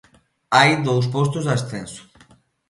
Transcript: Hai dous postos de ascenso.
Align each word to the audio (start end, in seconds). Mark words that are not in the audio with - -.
Hai 0.55 0.71
dous 0.87 1.05
postos 1.13 1.43
de 1.45 1.53
ascenso. 1.57 2.03